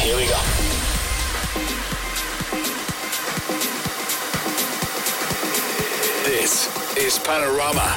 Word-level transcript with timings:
Here 0.00 0.16
we 0.16 0.24
go. 0.26 0.40
This 6.24 6.96
is 6.96 7.18
Panorama. 7.18 7.96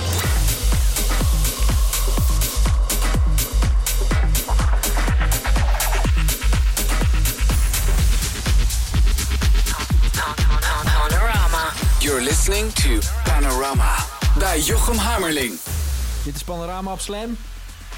You're 12.01 12.21
listening 12.21 12.71
to 12.73 12.99
Panorama 13.23 13.95
bij 14.37 14.59
Jochem 14.59 14.97
Hammerling. 14.97 15.59
Dit 16.23 16.35
is 16.35 16.43
Panorama 16.43 16.91
op 16.91 16.99
Slam. 16.99 17.37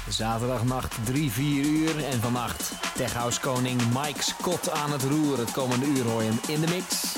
Zaterdagnacht 0.08 0.94
3, 1.04 1.30
4 1.30 1.64
uur. 1.64 2.04
En 2.04 2.20
vannacht 2.20 2.72
Techhouse 2.94 3.40
koning 3.40 3.80
Mike 3.92 4.22
Scott 4.22 4.70
aan 4.70 4.92
het 4.92 5.02
roer. 5.02 5.38
Het 5.38 5.50
komende 5.50 5.86
uur 5.86 6.04
hoor 6.04 6.22
je 6.22 6.28
hem 6.28 6.40
in 6.54 6.60
de 6.60 6.66
mix. 6.66 7.15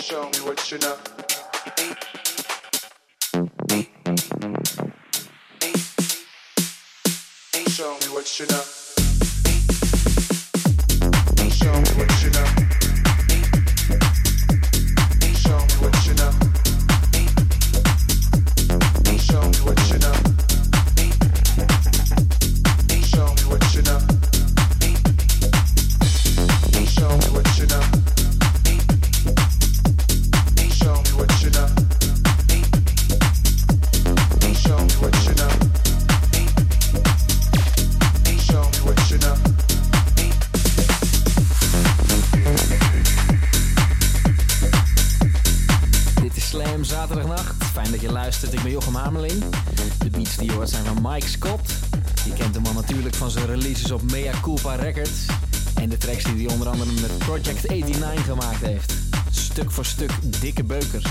Show 0.00 0.30
me 0.30 0.38
what 0.40 0.70
you 0.70 0.78
know. 0.78 0.96
Show 7.68 7.92
me 7.98 8.06
what 8.14 8.38
you 8.38 8.46
know. 8.46 8.62
Show 11.50 11.72
me 11.74 11.90
what 11.98 12.22
you 12.22 12.30
know. 12.30 12.65
Gemaakt 58.14 58.60
heeft. 58.60 58.94
Stuk 59.30 59.70
voor 59.70 59.84
stuk 59.84 60.10
dikke 60.40 60.64
beukers. 60.64 61.04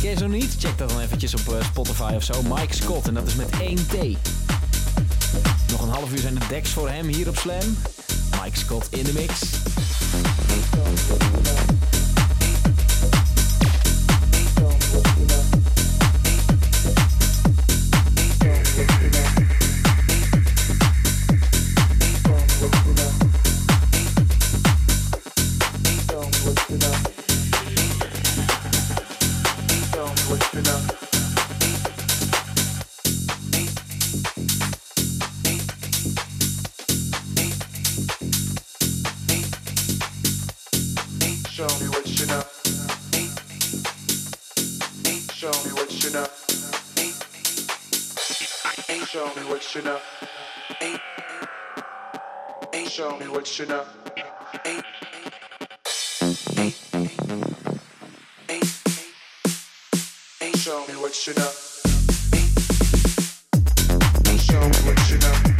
Ken 0.00 0.10
je 0.10 0.16
zo 0.16 0.26
niet? 0.26 0.56
Check 0.58 0.78
dat 0.78 0.88
dan 0.88 1.00
eventjes 1.00 1.34
op 1.34 1.54
eh, 1.54 1.64
Spotify 1.64 2.12
of 2.16 2.22
zo. 2.22 2.42
Mike 2.42 2.74
Scott 2.74 3.08
en 3.08 3.14
dat 3.14 3.26
is 3.26 3.34
met 3.34 3.48
1T. 3.50 3.96
Nog 5.70 5.82
een 5.82 5.88
half 5.88 6.12
uur 6.12 6.18
zijn 6.18 6.34
de 6.34 6.46
decks 6.48 6.70
voor 6.70 6.88
hem 6.88 7.06
hier 7.06 7.28
op 7.28 7.36
Slam. 7.36 7.76
Mike 8.42 8.58
Scott 8.58 8.88
in 8.90 9.04
de 9.04 9.12
mix. 9.12 9.40
Show 49.14 49.26
me 49.36 49.42
what 49.44 49.74
you 49.76 49.82
know. 49.82 50.00
Hey, 50.80 50.96
hey, 52.72 52.84
show 52.86 53.16
me 53.16 53.28
what 53.28 53.58
you 53.60 53.66
know. 53.66 53.84
Hey, 54.64 54.82
show 60.56 60.84
me 60.88 60.94
what 60.94 61.26
you 61.28 61.34
know. 61.34 61.50
Hey, 64.24 64.36
show 64.36 64.60
me 64.60 64.78
what 64.84 65.08
you 65.08 65.18
know. 65.18 65.53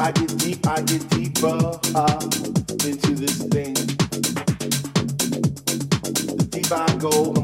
I 0.00 0.12
get 0.12 0.38
deep, 0.38 0.66
I 0.66 0.80
get 0.80 1.06
deeper 1.10 1.78
uh, 1.94 2.20
into 2.86 3.14
this 3.14 3.42
thing. 3.48 3.74
The 6.38 6.48
deeper 6.50 6.74
I 6.74 6.96
go, 6.96 7.39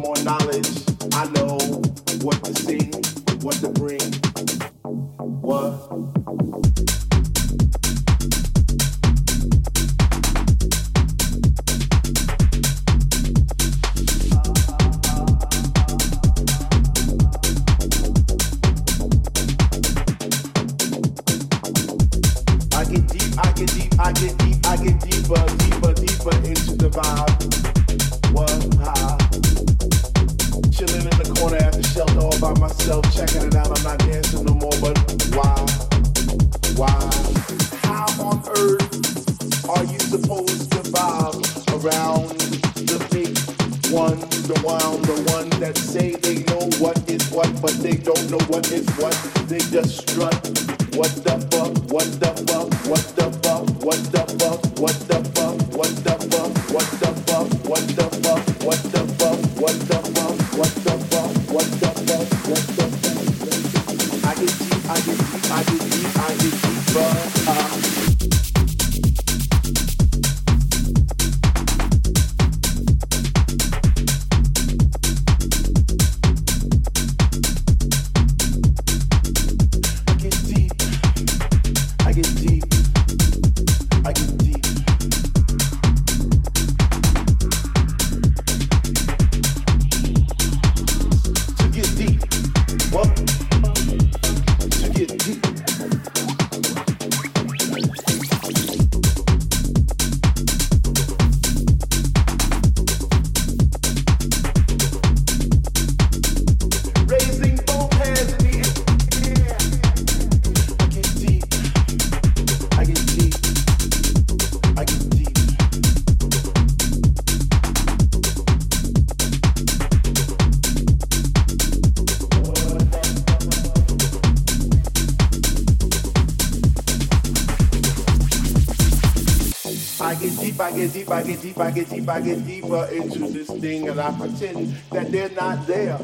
deep, 131.47 131.61
I 131.61 131.71
get 131.71 131.89
deep, 131.89 132.09
I 132.09 132.21
get 132.21 132.45
deeper 132.45 132.89
into 132.93 133.21
this 133.21 133.49
thing, 133.49 133.89
and 133.89 134.01
I 134.01 134.11
pretend 134.19 134.75
that 134.91 135.13
they're 135.13 135.29
not 135.31 135.65
there. 135.67 135.97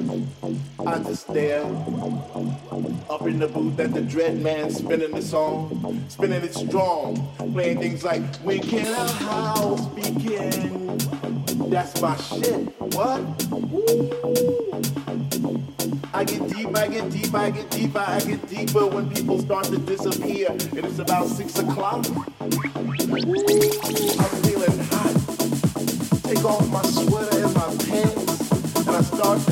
I 0.87 0.99
just 1.01 1.29
stare 1.29 1.65
up 3.11 3.23
in 3.23 3.41
the 3.41 3.49
booth 3.53 3.81
at 3.81 3.93
the 3.93 4.03
dread 4.03 4.41
man 4.41 4.71
spinning 4.71 5.11
the 5.11 5.23
song, 5.23 6.05
spinning 6.09 6.45
it 6.45 6.55
strong, 6.55 7.17
playing 7.53 7.81
things 7.81 8.05
like 8.05 8.23
"When 8.45 8.61
Can 8.61 8.87
a 8.87 9.09
House 9.09 9.87
Begin?" 9.89 10.97
That's 11.71 12.01
my 12.01 12.17
shit. 12.17 12.69
What? 12.95 13.21
Ooh. 13.53 14.13
I 16.15 16.25
get 16.25 16.49
deep, 16.55 16.77
I 16.77 16.87
get 16.87 17.11
deep, 17.11 17.35
I 17.35 17.51
get 17.51 17.71
deeper, 17.71 18.05
I 18.07 18.21
get 18.21 18.49
deeper 18.49 18.87
when 18.87 19.11
people 19.11 19.41
start 19.41 19.65
to 19.65 19.79
disappear, 19.79 20.51
and 20.51 20.85
it's 20.85 21.01
about 21.01 21.27
six 21.27 21.59
o'clock. 21.59 22.07
Ooh. 23.27 24.32
dark. 29.23 29.52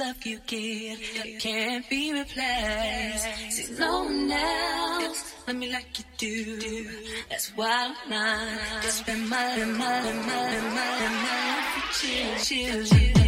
Love 0.00 0.24
you 0.24 0.38
give 0.46 0.98
can't 1.38 1.88
be 1.90 2.12
replaced. 2.12 3.26
See, 3.50 3.74
no 3.78 4.04
one 4.04 4.32
else 4.32 5.34
love 5.46 5.56
me 5.56 5.70
like 5.72 5.98
you 5.98 6.04
do. 6.16 6.88
That's 7.28 7.48
why 7.54 7.70
I'm 7.70 8.10
not. 8.10 8.82
Just 8.82 8.98
spend 9.00 9.28
my, 9.28 9.56
my, 9.58 9.66
my, 9.66 10.12
my, 10.12 10.60
my, 10.76 10.76
my 10.76 11.40
life 11.50 11.76
with 11.76 12.04
you. 12.10 12.74
chill. 12.74 12.86
Slam. 12.86 13.20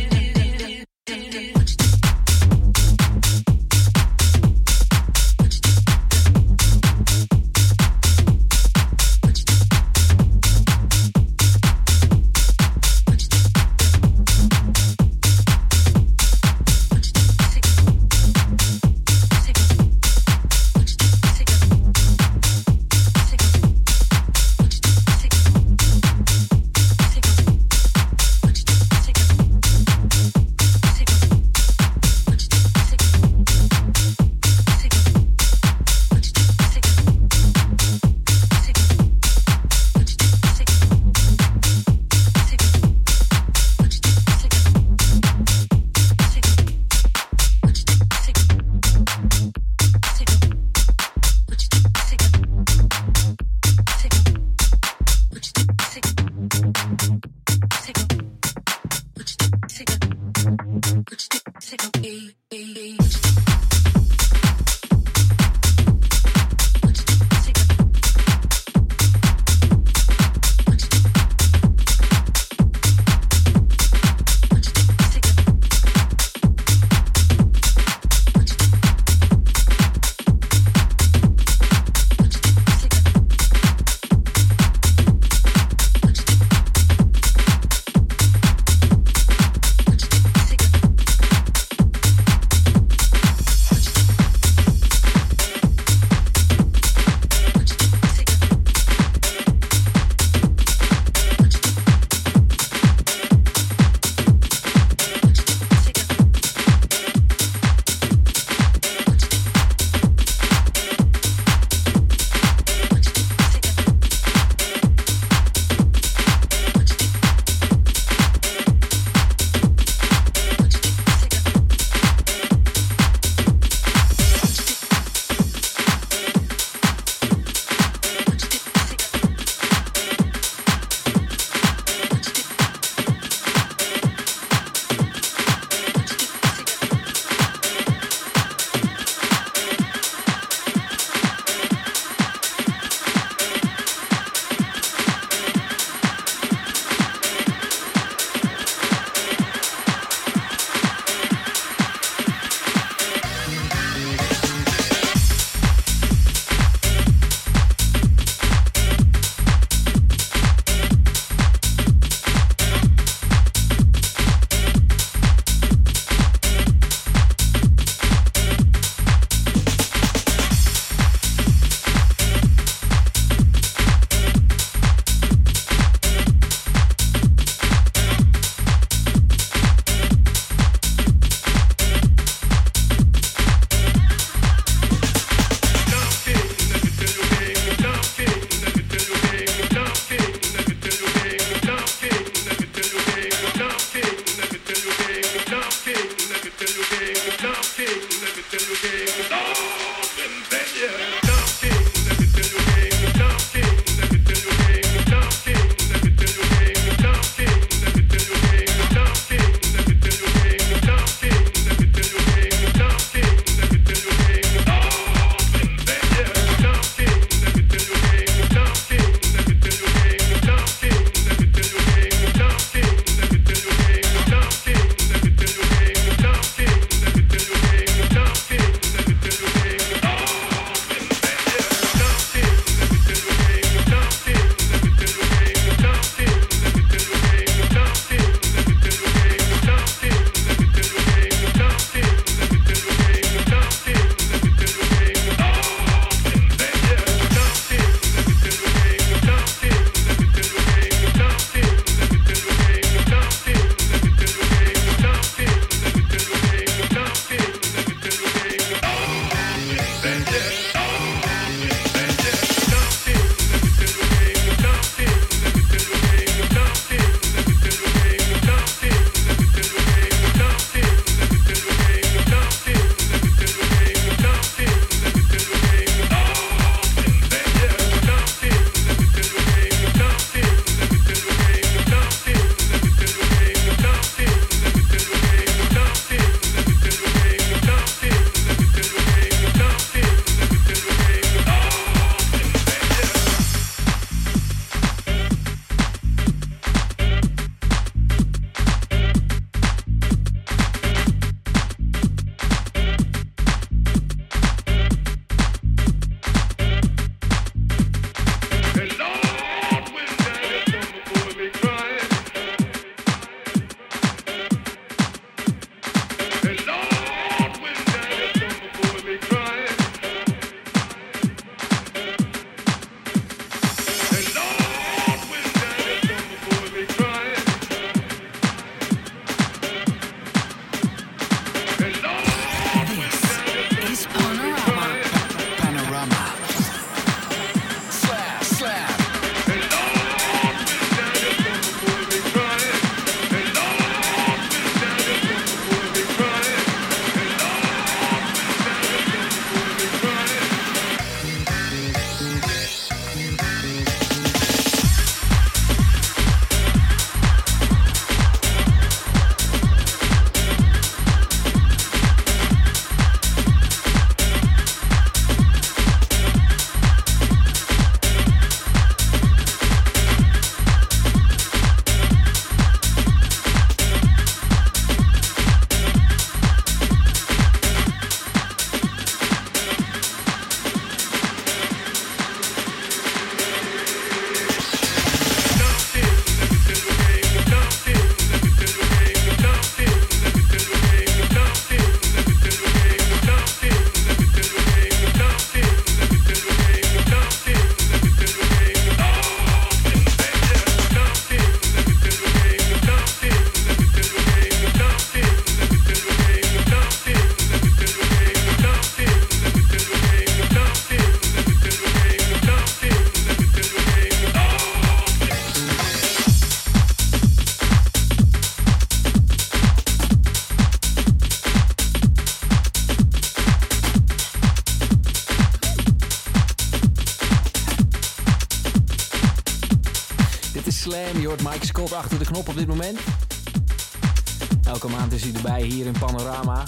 Is 435.12 435.22
hij 435.22 435.32
erbij 435.32 435.62
hier 435.62 435.86
in 435.86 435.94
Panorama. 435.98 436.62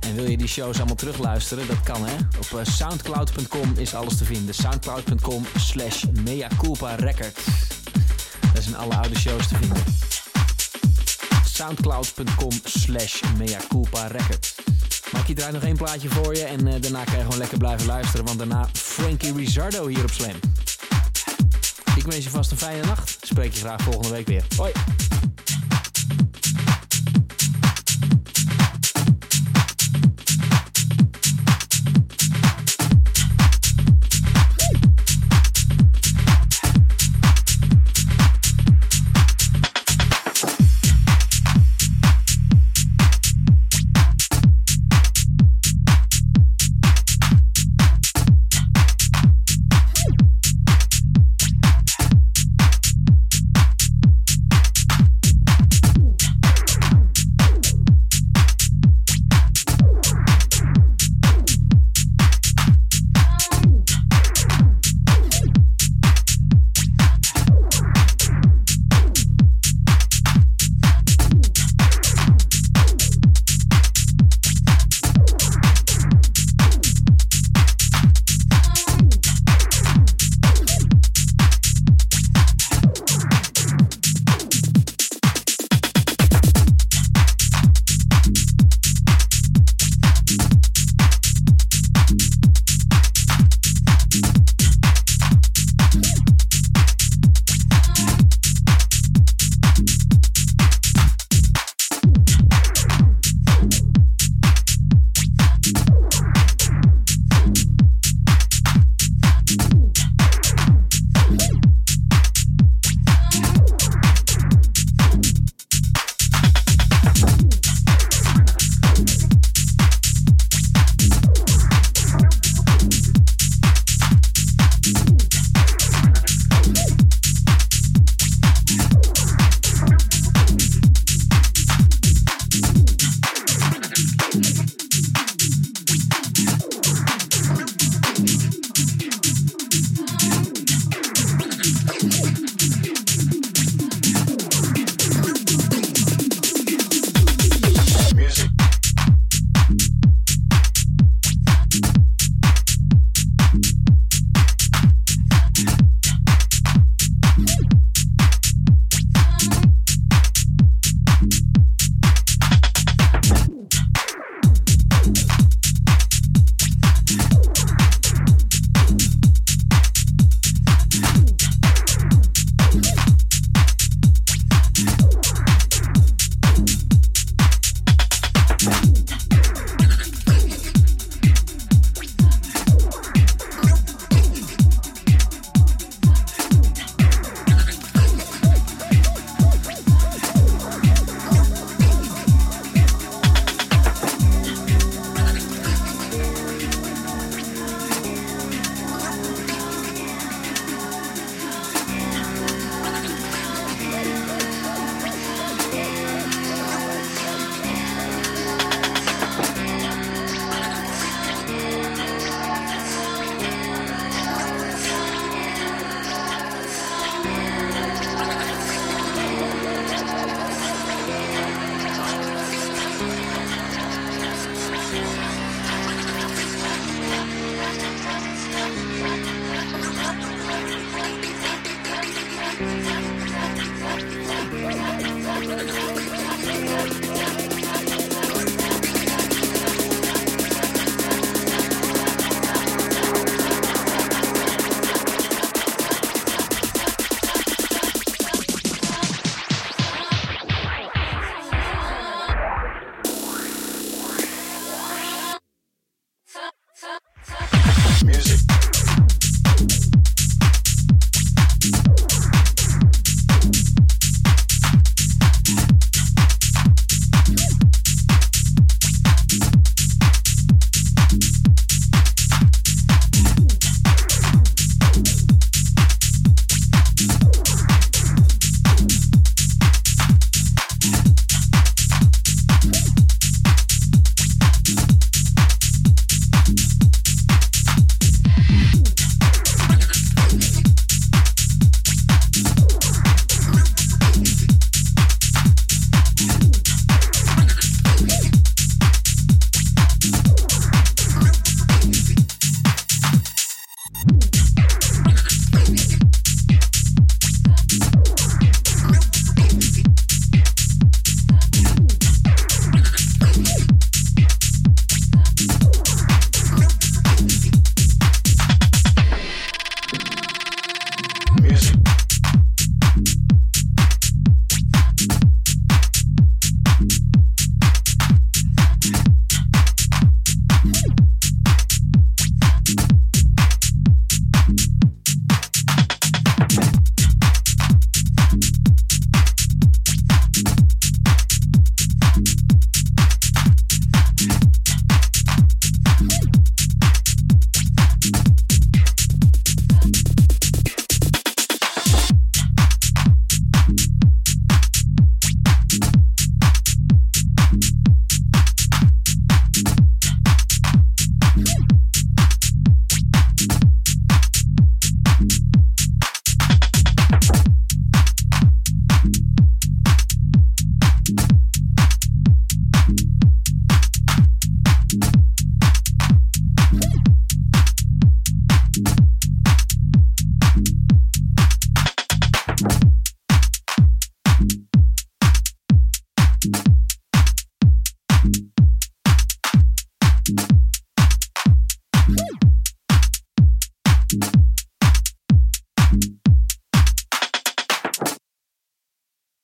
En 0.00 0.14
wil 0.14 0.30
je 0.30 0.36
die 0.36 0.48
shows 0.48 0.76
allemaal 0.76 0.94
terugluisteren? 0.94 1.66
Dat 1.66 1.80
kan 1.82 2.06
hè. 2.06 2.14
Op 2.38 2.58
eh, 2.58 2.64
soundcloud.com 2.64 3.72
is 3.76 3.94
alles 3.94 4.16
te 4.16 4.24
vinden. 4.24 4.54
Soundcloud.com 4.54 5.46
slash 5.56 6.04
Mea 6.24 6.48
Culpa 6.58 6.94
Record. 6.94 7.38
Daar 8.52 8.62
zijn 8.62 8.76
alle 8.76 8.94
oude 8.94 9.18
shows 9.18 9.48
te 9.48 9.56
vinden. 9.56 9.82
Soundcloud.com 11.44 12.50
slash 12.64 13.20
Mea 13.38 13.58
Culpa 13.68 14.06
Record. 14.06 14.54
Mikey 15.12 15.34
draait 15.34 15.52
nog 15.52 15.62
één 15.62 15.76
plaatje 15.76 16.08
voor 16.08 16.34
je 16.34 16.44
en 16.44 16.66
eh, 16.66 16.80
daarna 16.80 17.04
kan 17.04 17.16
je 17.16 17.22
gewoon 17.22 17.38
lekker 17.38 17.58
blijven 17.58 17.86
luisteren. 17.86 18.24
Want 18.24 18.38
daarna 18.38 18.68
Frankie 18.72 19.32
Rizzardo 19.32 19.86
hier 19.86 20.02
op 20.02 20.10
Slam. 20.10 20.36
Ik 21.96 22.04
wens 22.06 22.24
je 22.24 22.30
vast 22.30 22.50
een 22.50 22.58
fijne 22.58 22.86
nacht. 22.86 23.18
Spreek 23.22 23.52
je 23.52 23.60
graag 23.60 23.82
volgende 23.82 24.10
week 24.10 24.26
weer. 24.26 24.44
Hoi! 24.56 24.72